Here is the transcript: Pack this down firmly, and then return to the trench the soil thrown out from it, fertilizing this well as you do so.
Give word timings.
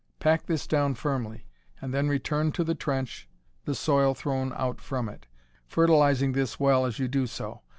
Pack 0.19 0.47
this 0.47 0.65
down 0.65 0.95
firmly, 0.95 1.45
and 1.79 1.93
then 1.93 2.09
return 2.09 2.51
to 2.53 2.63
the 2.63 2.73
trench 2.73 3.29
the 3.65 3.75
soil 3.75 4.15
thrown 4.15 4.51
out 4.55 4.81
from 4.81 5.07
it, 5.07 5.27
fertilizing 5.67 6.31
this 6.31 6.59
well 6.59 6.87
as 6.87 6.97
you 6.97 7.07
do 7.07 7.27
so. 7.27 7.61